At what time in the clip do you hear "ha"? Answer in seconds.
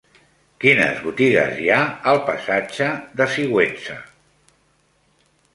1.75-1.77